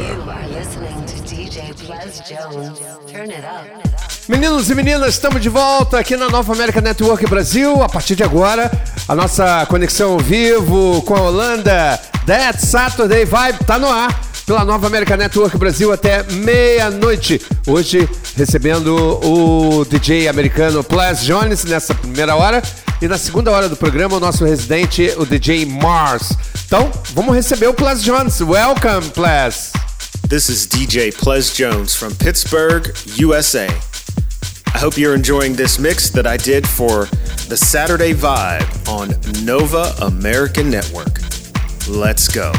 Meninos 4.28 4.70
e 4.70 4.76
meninas, 4.76 5.14
estamos 5.14 5.42
de 5.42 5.48
volta 5.48 6.00
aqui 6.00 6.18
na 6.18 6.28
Nova 6.28 6.52
América 6.52 6.82
Network 6.82 7.26
Brasil. 7.28 7.82
A 7.82 7.88
partir 7.88 8.16
de 8.16 8.26
agora, 8.26 8.70
a 9.08 9.16
nossa 9.16 9.66
conexão 9.68 10.12
ao 10.12 10.20
vivo 10.20 11.02
com 11.04 11.16
a 11.16 11.22
Holanda, 11.22 11.98
That 12.28 12.66
Saturday 12.66 13.24
Vibe, 13.24 13.64
tá 13.66 13.80
no 13.80 13.90
ar 13.90 14.20
pela 14.46 14.66
Nova 14.66 14.86
América 14.88 15.16
Network 15.16 15.58
Brasil 15.58 15.94
até 15.94 16.24
meia-noite. 16.24 17.42
Hoje, 17.66 18.10
recebendo 18.36 18.94
o 19.24 19.86
DJ 19.86 20.28
americano 20.28 20.84
Plas 20.84 21.24
Jones 21.24 21.64
nessa 21.64 21.96
primeira 21.96 22.36
hora 22.36 22.62
e 23.04 23.08
na 23.08 23.18
segunda 23.18 23.52
hora 23.52 23.68
do 23.68 23.76
programa, 23.76 24.16
o 24.16 24.20
nosso 24.20 24.46
residente, 24.46 25.14
o 25.18 25.26
DJ 25.26 25.66
Mars. 25.66 26.32
Então, 26.66 26.90
vamos 27.14 27.36
receber 27.36 27.68
o 27.68 27.74
Plas 27.74 28.02
Jones. 28.02 28.40
Welcome, 28.40 29.10
Plas. 29.10 29.74
This 30.30 30.48
is 30.48 30.66
DJ 30.66 31.12
Ples 31.12 31.54
Jones 31.54 31.96
from 31.96 32.16
Pittsburgh, 32.16 32.94
USA. 33.20 33.68
I 34.74 34.80
hope 34.80 34.98
you're 34.98 35.18
enjoying 35.18 35.54
this 35.54 35.78
mix 35.78 36.10
that 36.12 36.26
I 36.26 36.38
did 36.38 36.66
for 36.66 37.10
the 37.50 37.58
Saturday 37.58 38.14
Vibe 38.14 38.88
on 38.88 39.10
Nova 39.44 39.94
American 40.02 40.70
Network. 40.70 41.20
Let's 41.90 42.30
go. 42.30 42.54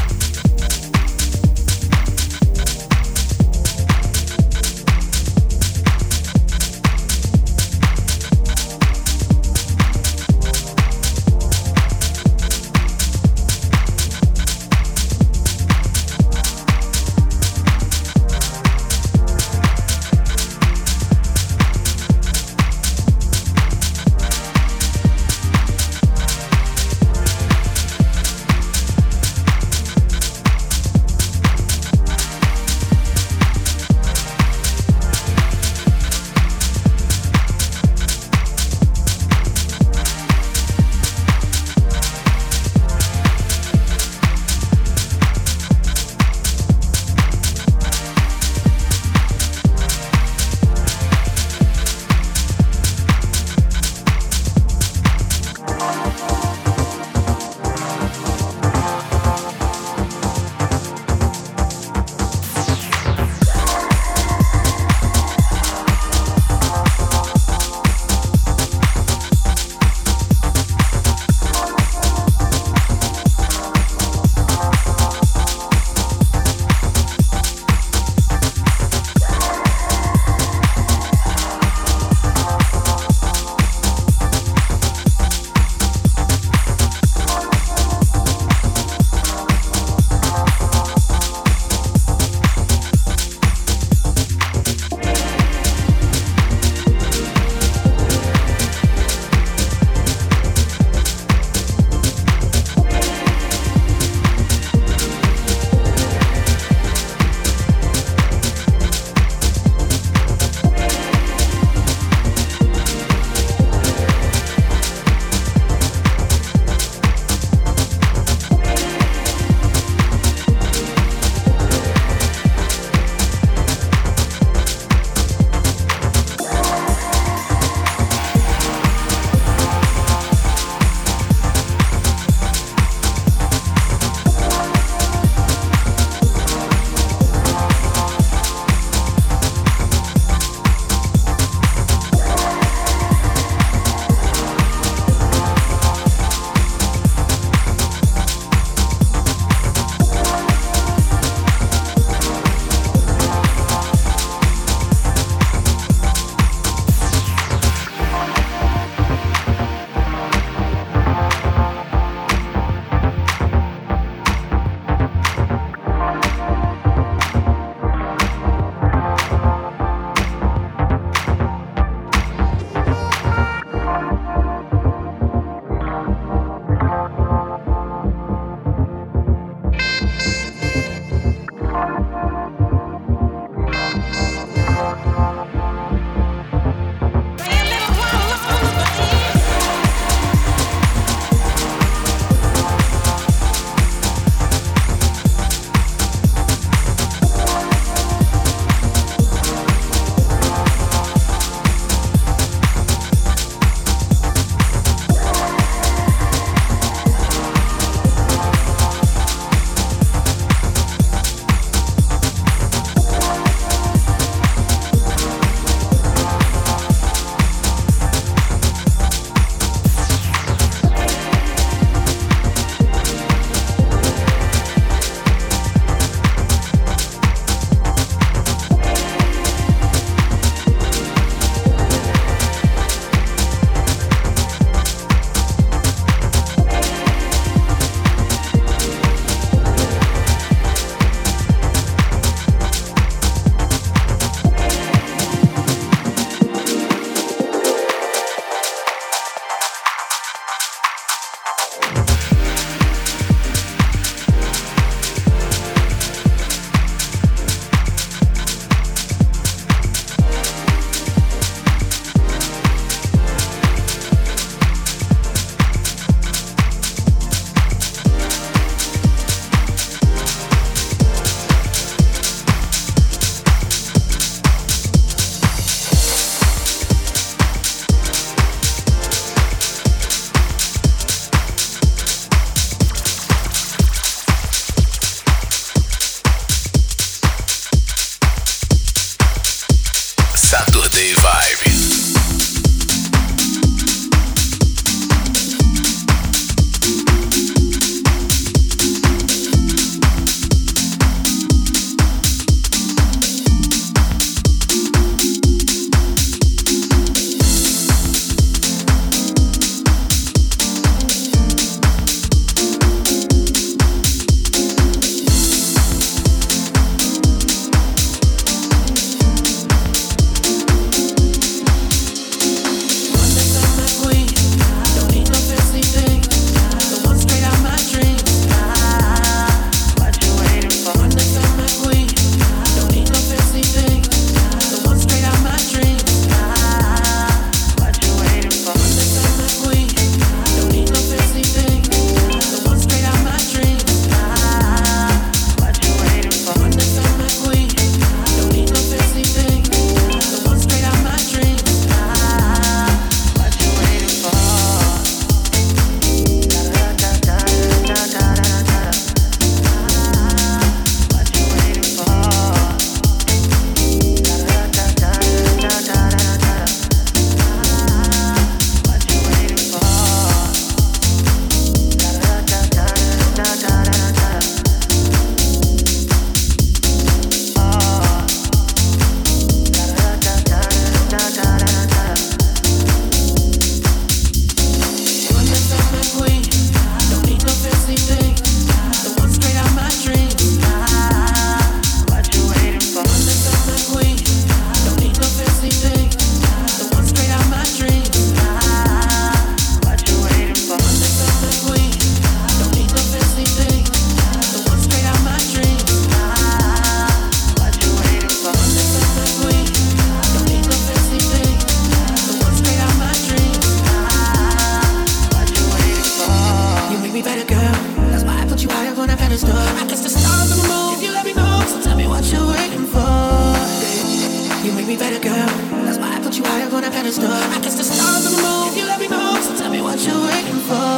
looking 430.45 430.59
for 430.59 430.94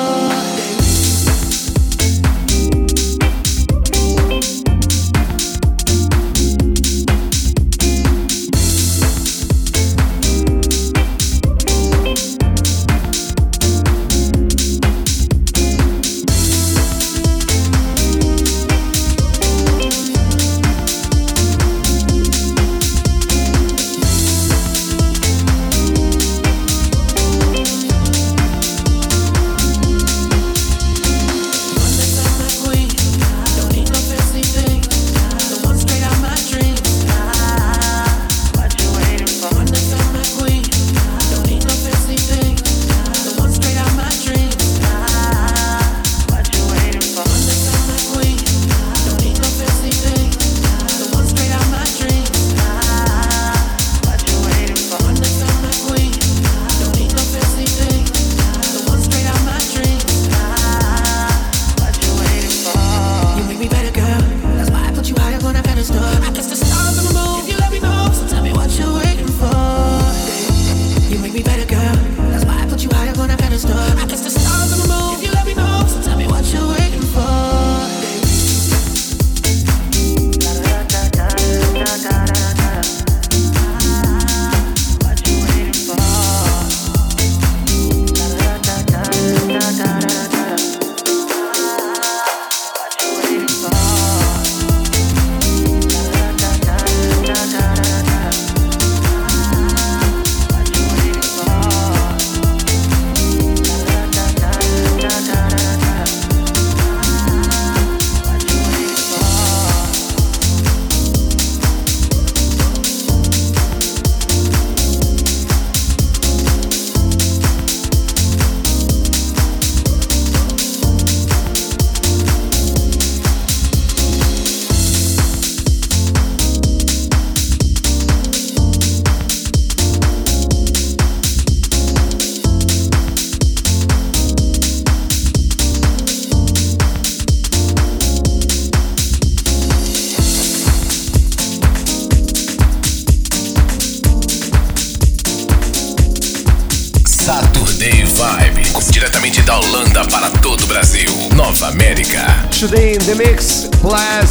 Today 152.68 152.96
in 152.96 153.00
the 153.00 153.16
Mix, 153.16 153.70
Blast 153.80 154.27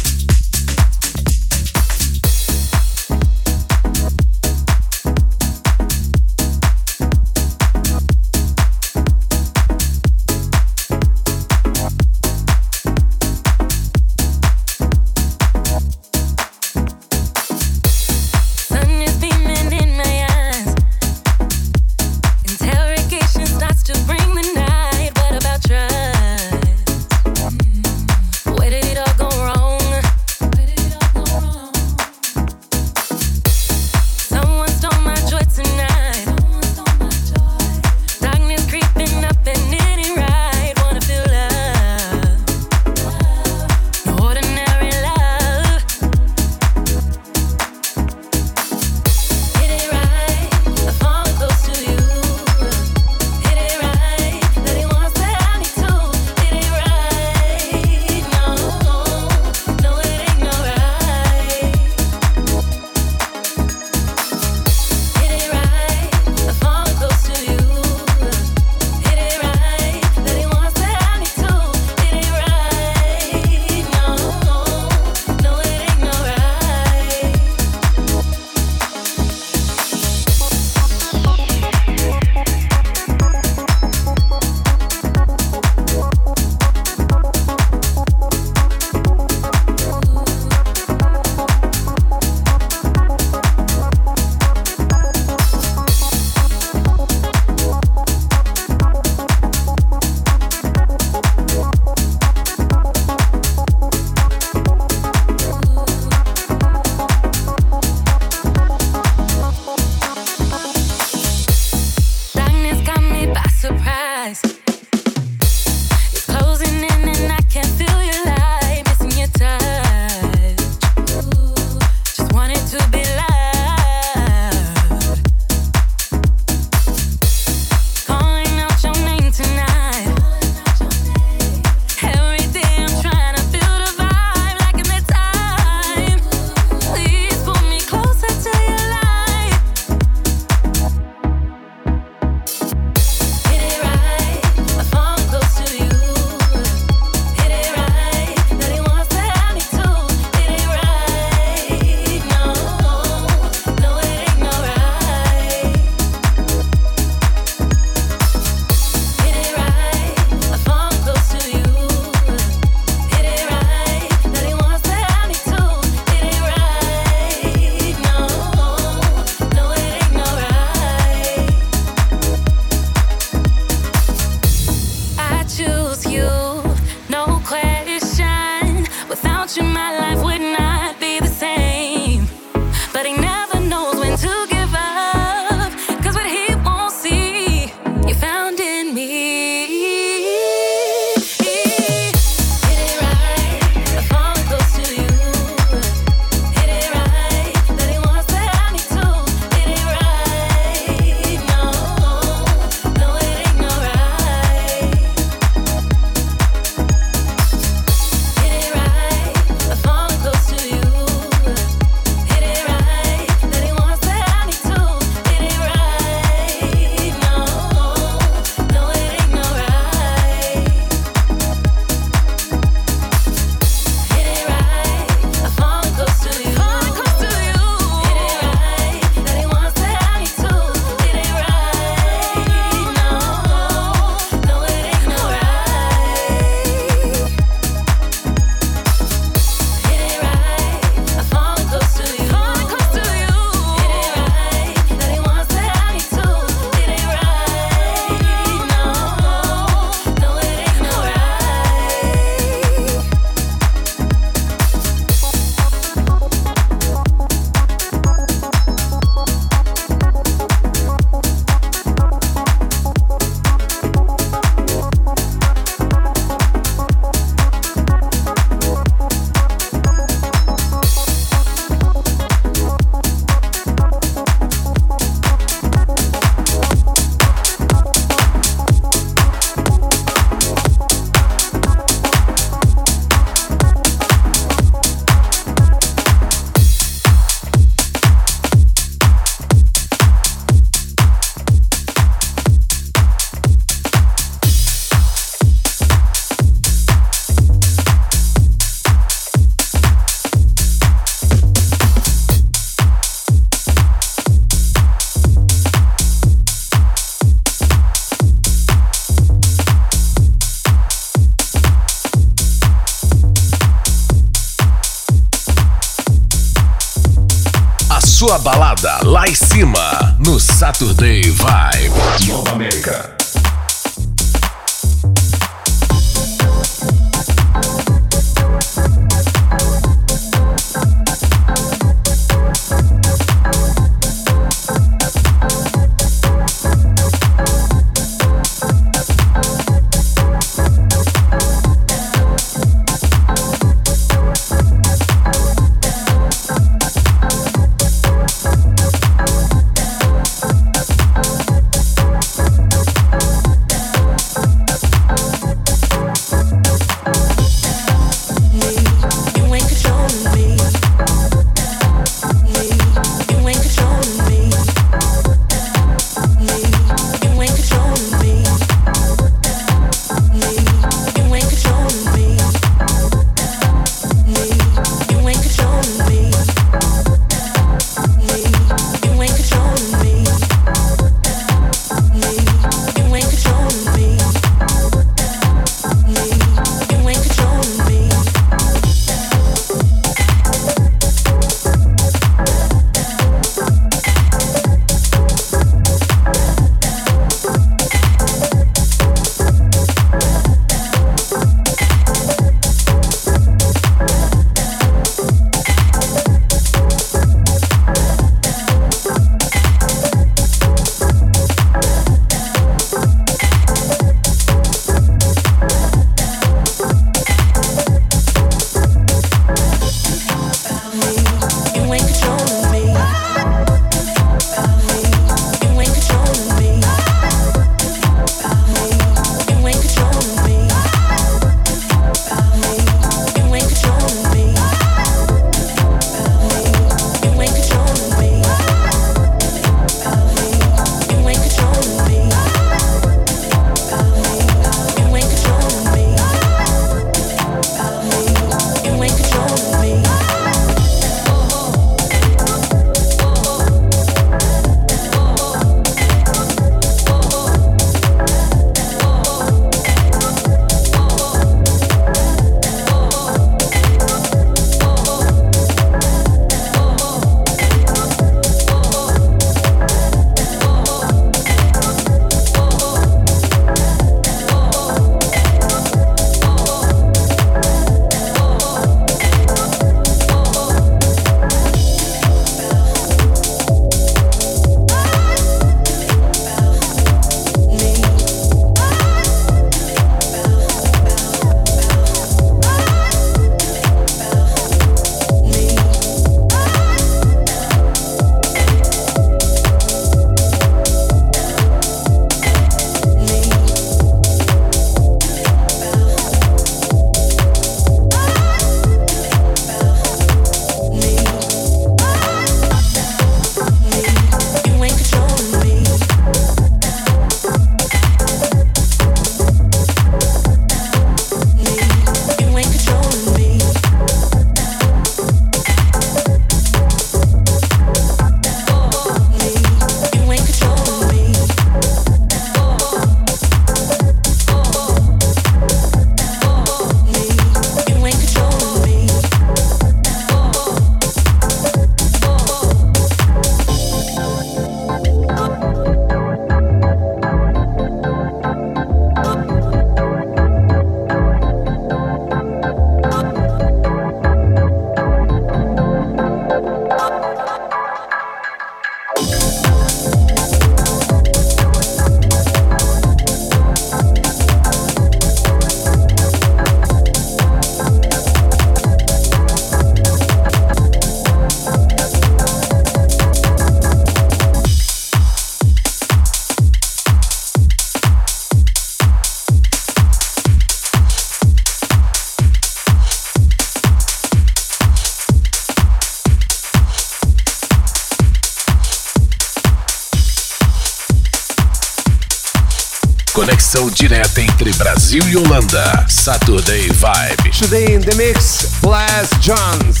Brasil 595.11 595.33
e. 595.33 596.07
Saturday 596.07 596.87
Vibe. 596.87 597.51
Today 597.51 597.95
in 597.95 598.01
the 598.01 598.15
mix, 598.15 598.79
Blast 598.79 599.41
Jones. 599.41 600.00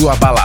Sua 0.00 0.16
balada. 0.16 0.39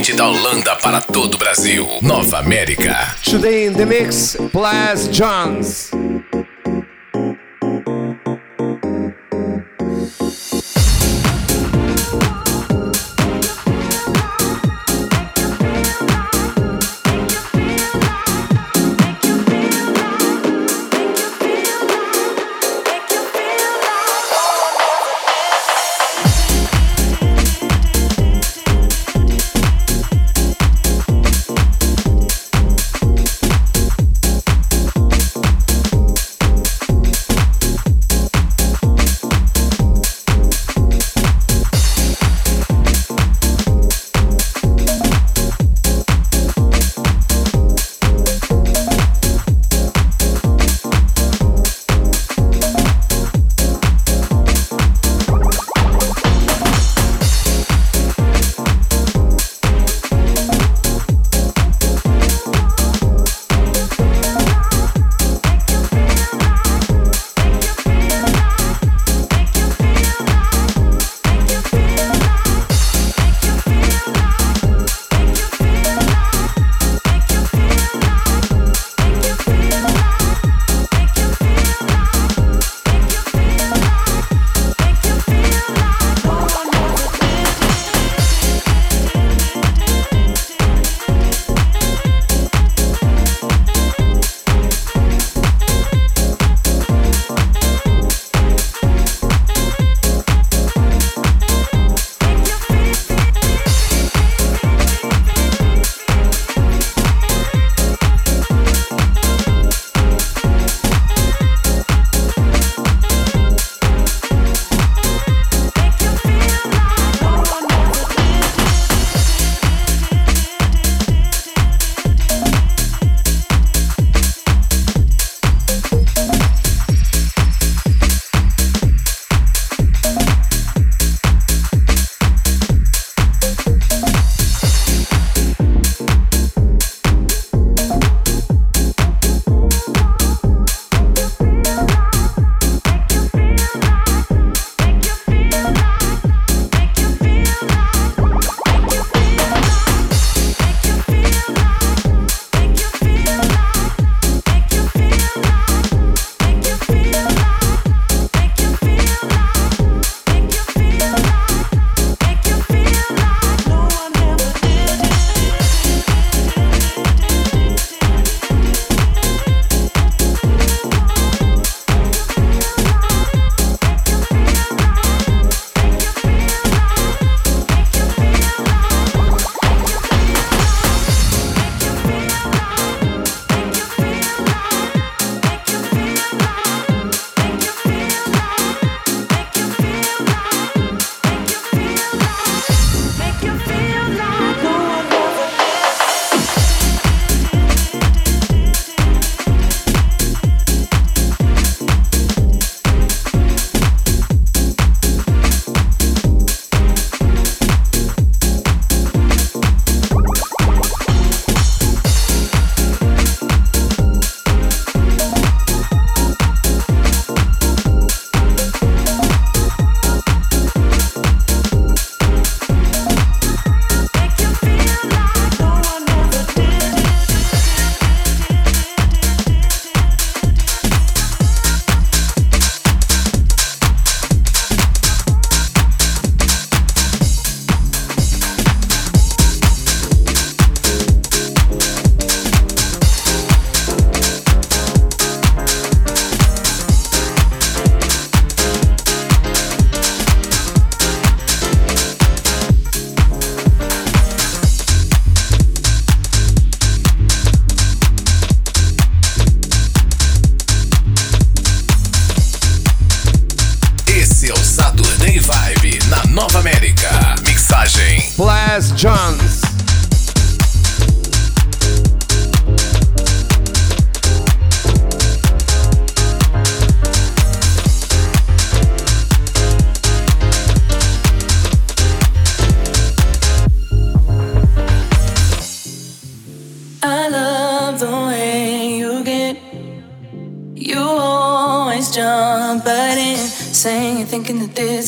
Diretamente 0.00 0.14
da 0.14 0.28
Holanda 0.28 0.76
para 0.76 1.00
todo 1.00 1.34
o 1.34 1.38
Brasil. 1.38 1.86
Nova 2.00 2.38
América. 2.38 3.14
Today 3.22 3.66
in 3.66 3.74
the 3.74 3.84
mix, 3.84 4.36
Plus 4.50 5.08
Jones. 5.10 5.89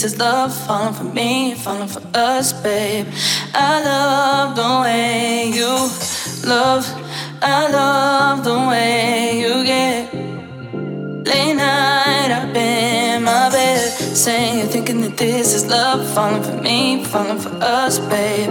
This 0.02 0.14
is 0.14 0.18
love, 0.18 0.52
falling 0.66 0.94
for 0.94 1.04
me, 1.04 1.54
falling 1.54 1.86
for 1.86 2.02
us, 2.12 2.52
babe. 2.52 3.06
I 3.54 3.84
love 3.84 4.56
the 4.56 4.80
way 4.82 5.52
you 5.54 5.72
love. 6.44 6.84
I 7.40 7.70
love 7.70 8.42
the 8.42 8.58
way 8.70 9.38
you 9.42 9.64
get. 9.64 10.12
Late 11.24 11.54
night 11.54 12.32
up 12.32 12.56
in 12.56 13.22
my 13.22 13.48
bed, 13.50 13.92
saying, 14.16 14.62
and 14.62 14.70
thinking 14.70 15.02
that 15.02 15.16
this 15.16 15.54
is 15.54 15.66
love, 15.68 16.04
falling 16.12 16.42
for 16.42 16.60
me, 16.60 17.04
falling 17.04 17.38
for 17.38 17.54
us, 17.62 18.00
babe. 18.00 18.50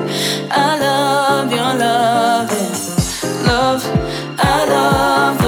I 0.51 0.79
love 0.79 1.51
your 1.51 1.73
loving, 1.85 3.45
love. 3.45 3.83
I 4.39 4.65
love 4.69 5.40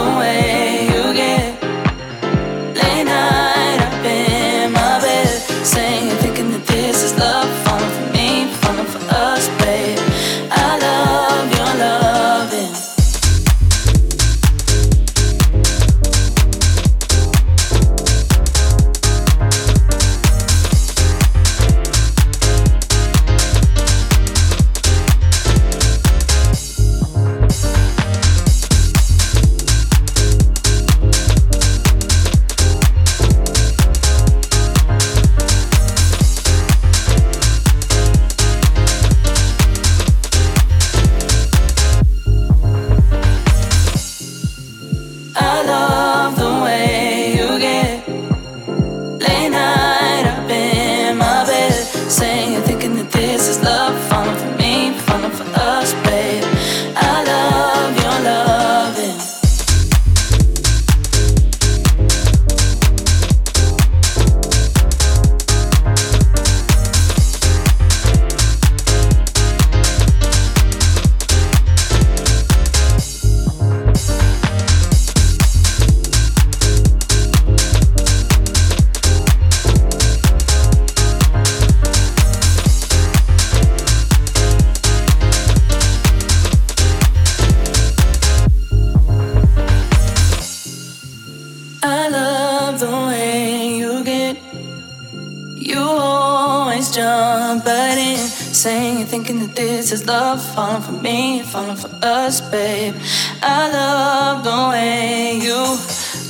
is 99.94 100.08
love, 100.08 100.42
falling 100.56 100.82
for 100.82 100.92
me, 100.92 101.44
falling 101.44 101.76
for 101.76 101.92
us, 102.02 102.42
babe. 102.42 102.96
I 103.44 103.72
love 103.72 104.44
the 104.44 104.60
way 104.72 105.38
you 105.46 105.62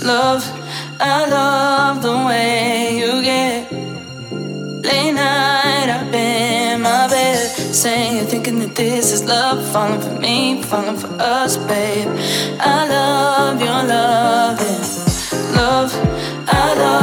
love. 0.05 0.43
I 0.99 1.25
love 1.29 2.01
the 2.01 2.17
way 2.27 2.97
you 2.99 3.21
get. 3.23 3.71
Late 4.87 5.13
night 5.13 5.89
up 5.97 6.13
in 6.13 6.81
my 6.81 7.07
bed, 7.07 7.37
saying, 7.81 8.27
thinking 8.27 8.59
that 8.59 8.75
this 8.75 9.13
is 9.13 9.23
love, 9.23 9.65
falling 9.71 10.01
for 10.01 10.19
me, 10.19 10.61
falling 10.63 10.97
for 10.97 11.13
us, 11.21 11.55
babe. 11.55 12.09
I 12.59 12.79
love 12.95 13.61
your 13.61 13.81
loving 13.93 14.83
love. 15.55 15.91
I 16.47 16.73
love 16.73 17.02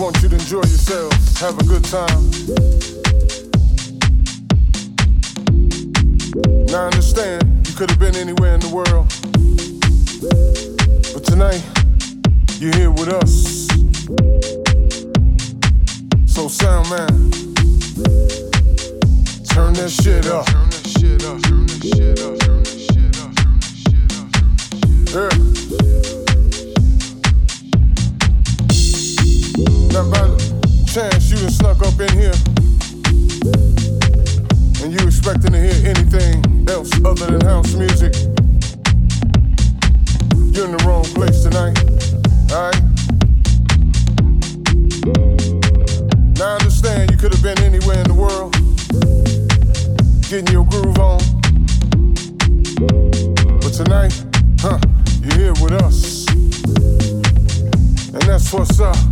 want 0.00 0.22
you 0.22 0.30
to 0.30 0.34
enjoy 0.34 0.62
yourselves, 0.62 1.38
have 1.38 1.58
a 1.58 1.64
good 1.64 1.84
time. 1.84 2.30
Now 6.68 6.84
I 6.84 6.86
understand 6.86 7.68
you 7.68 7.74
could 7.74 7.90
have 7.90 7.98
been 7.98 8.16
anywhere 8.16 8.54
in 8.54 8.60
the 8.60 8.70
world. 8.72 9.12
But 11.12 11.24
tonight, 11.24 11.62
you're 12.58 12.74
here 12.76 12.90
with 12.90 13.08
us. 13.08 13.66
So 16.32 16.48
sound 16.48 16.88
man, 16.88 17.30
turn 19.52 19.74
that 19.74 19.90
shit 19.90 20.26
up. 20.26 20.46
Turn 20.46 20.70
that 20.70 20.86
shit 20.98 21.24
up. 21.24 21.42
Turn 21.42 21.66
that 21.66 21.82
shit 21.82 22.20
up. 22.20 22.38
Turn 22.38 22.62
that 22.62 22.78
shit 22.88 23.18
up. 23.20 23.34
Turn 25.12 25.40
that 25.42 25.58
shit 25.58 25.74
up. 25.74 26.14
Yeah. 26.14 26.19
Now 29.92 30.08
by 30.10 30.36
chance 30.86 31.30
you 31.30 31.36
done 31.36 31.50
snuck 31.50 31.82
up 31.82 32.00
in 32.00 32.12
here 32.18 32.32
and 34.82 34.92
you 34.92 35.06
expecting 35.06 35.52
to 35.52 35.60
hear 35.60 35.88
anything 35.88 36.66
else 36.68 36.90
other 37.04 37.26
than 37.26 37.40
house 37.42 37.74
music, 37.74 38.14
you're 40.54 40.66
in 40.66 40.76
the 40.76 40.82
wrong 40.86 41.04
place 41.04 41.42
tonight. 41.42 41.78
Alright? 42.50 42.82
Now 46.38 46.46
I 46.46 46.54
understand 46.54 47.10
you 47.10 47.16
could 47.18 47.34
have 47.34 47.42
been 47.42 47.58
anywhere 47.62 47.98
in 47.98 48.08
the 48.08 48.14
world, 48.14 48.54
getting 50.28 50.52
your 50.52 50.64
groove 50.64 50.98
on. 50.98 51.20
But 53.60 53.72
tonight, 53.74 54.24
huh, 54.60 54.78
you're 55.22 55.38
here 55.38 55.52
with 55.62 55.72
us. 55.72 56.26
And 58.12 58.22
that's 58.22 58.52
what's 58.52 58.80
up. 58.80 59.09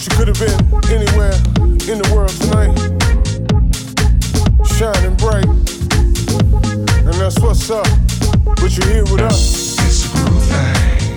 That 0.00 0.10
you 0.10 0.16
could 0.16 0.28
have 0.28 0.38
been 0.38 0.58
anywhere 0.92 1.32
in 1.90 2.00
the 2.00 2.08
world 2.14 2.30
tonight. 2.40 2.74
Shining 4.76 5.16
bright. 5.16 5.46
And 7.04 7.14
that's 7.14 7.38
what's 7.40 7.70
up. 7.70 7.86
But 8.44 8.76
you're 8.76 8.88
here 8.88 9.04
with 9.04 9.20
us. 9.20 9.76
It's 9.80 10.06
a 10.06 10.16
groove 10.16 10.42
thing. 10.44 11.09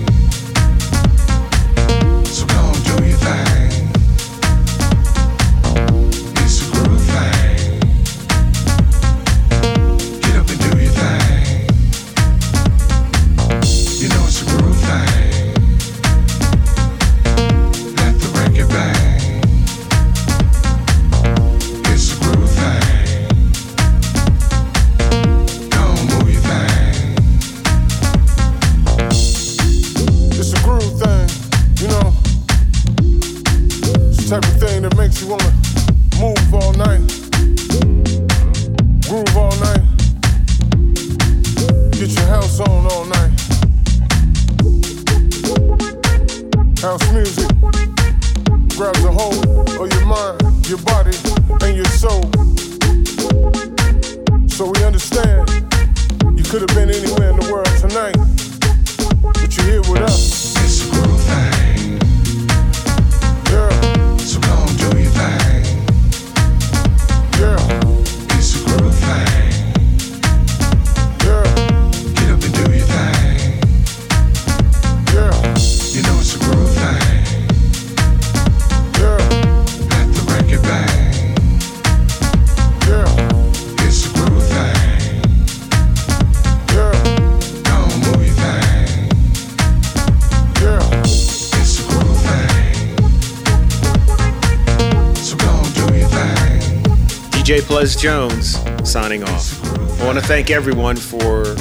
Plus 97.84 97.96
Jones 97.96 98.56
signing 98.82 99.22
off. 99.24 99.62
I 100.00 100.06
want 100.06 100.18
to 100.18 100.24
thank 100.24 100.50
everyone 100.50 100.96
for 100.96 101.54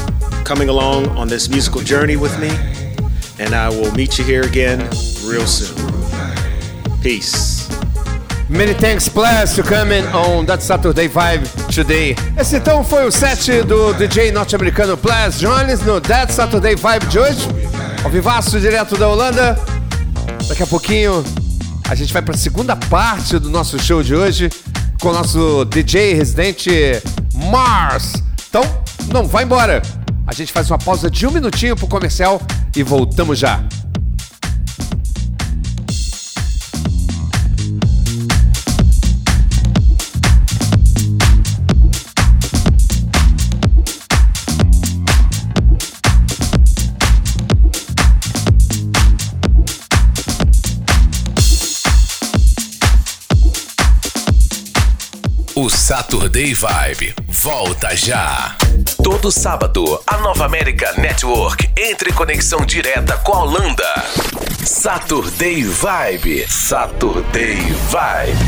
coming 0.46 0.70
along 0.70 1.10
on 1.18 1.28
this 1.28 1.50
musical 1.50 1.82
journey 1.82 2.16
with 2.16 2.32
me, 2.40 2.48
and 3.44 3.54
I 3.54 3.68
will 3.68 3.92
meet 3.92 4.18
you 4.18 4.24
here 4.24 4.44
again 4.44 4.80
real 5.26 5.46
soon. 5.46 5.76
Peace. 7.02 7.68
Many 8.48 8.74
thanks, 8.74 9.10
Plus, 9.10 9.54
to 9.58 9.64
coming 9.64 10.06
on 10.16 10.46
that 10.46 10.62
Saturday 10.62 11.10
Vibe 11.10 11.44
today. 11.68 12.16
Esse 12.40 12.56
então 12.56 12.86
foi 12.86 13.06
o 13.06 13.12
set 13.12 13.62
do 13.64 13.92
DJ 13.92 14.32
norte-americano 14.32 14.96
Plus 14.96 15.42
Jones 15.42 15.82
no 15.82 16.00
That 16.00 16.32
Saturday 16.32 16.76
Vibe 16.76 17.06
de 17.08 17.20
hoje. 17.20 17.50
Ao 18.02 18.10
vivaço, 18.10 18.62
direto 18.62 18.96
da 18.96 19.10
Holanda. 19.10 19.60
Daqui 20.48 20.64
a 20.64 20.68
pouquinho 20.68 21.22
a 21.90 21.96
gente 21.96 22.14
vai 22.14 22.22
para 22.22 22.34
a 22.34 22.38
segunda 22.38 22.78
parte 22.78 23.38
do 23.38 23.50
nosso 23.50 23.78
show 23.78 24.02
de 24.02 24.16
hoje 24.16 24.50
com 25.04 25.10
o 25.10 25.14
nosso 25.14 25.66
DJ 25.66 26.14
residente 26.14 26.72
Mars. 27.52 28.14
Então, 28.48 28.64
não 29.12 29.28
vai 29.28 29.44
embora. 29.44 29.82
A 30.26 30.34
gente 30.34 30.54
faz 30.54 30.72
uma 30.72 30.78
pausa 30.78 31.12
de 31.12 31.28
um 31.28 31.32
minutinho 31.32 31.76
pro 31.76 31.88
comercial 31.88 32.42
e 32.74 32.82
voltamos 32.84 33.38
já. 33.38 33.62
Saturday 55.96 56.56
Vibe 56.56 57.14
volta 57.28 57.96
já. 57.96 58.56
Todo 59.04 59.32
sábado, 59.32 60.02
a 60.08 60.18
Nova 60.18 60.44
América 60.44 60.92
Network 60.98 61.70
entra 61.78 62.10
em 62.10 62.14
conexão 62.14 62.66
direta 62.66 63.16
com 63.18 63.32
a 63.32 63.44
Holanda. 63.44 64.04
Saturday 64.66 65.64
Vibe. 65.64 66.48
Saturday 66.50 67.58
Vibe. 67.92 68.40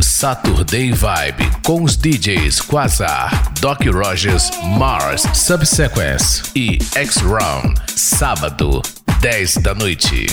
Saturday 0.00 0.92
Vibe 0.92 1.50
com 1.64 1.82
os 1.82 1.96
DJs 1.96 2.60
Quasar, 2.60 3.52
Doc 3.60 3.80
Rogers, 3.92 4.52
Mars, 4.62 5.22
Subsequence 5.34 6.42
e 6.54 6.78
X-Round. 6.94 7.74
Sábado, 7.96 8.80
10 9.20 9.56
da 9.56 9.74
noite. 9.74 10.26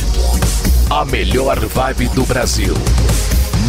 A 0.90 1.04
melhor 1.04 1.60
vibe 1.60 2.08
do 2.10 2.24
Brasil. 2.26 2.74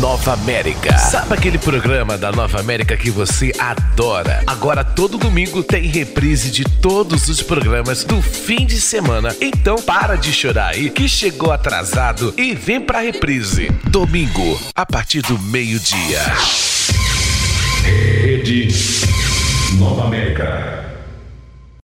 Nova 0.01 0.35
América. 0.35 0.99
Sabe 0.99 1.33
aquele 1.35 1.57
programa 1.57 2.19
da 2.19 2.31
Nova 2.31 2.61
América 2.61 2.95
que 2.95 3.11
você 3.11 3.53
adora? 3.59 4.43
Agora 4.47 4.85
todo 4.85 5.17
domingo 5.17 5.63
tem 5.63 5.87
reprise 5.87 6.51
de 6.51 6.65
todos 6.65 7.29
os 7.29 7.41
programas 7.41 8.05
do 8.05 8.21
fim 8.21 8.67
de 8.67 8.79
semana. 8.79 9.35
Então 9.41 9.77
para 9.77 10.17
de 10.17 10.31
chorar 10.31 10.75
aí 10.75 10.91
que 10.91 11.09
chegou 11.09 11.51
atrasado 11.51 12.35
e 12.37 12.55
vem 12.55 12.81
pra 12.81 13.01
reprise. 13.01 13.71
Domingo, 13.85 14.61
a 14.75 14.85
partir 14.85 15.23
do 15.23 15.39
meio-dia. 15.39 16.21
Rede 17.83 18.69
Nova 19.79 20.05
América. 20.05 20.86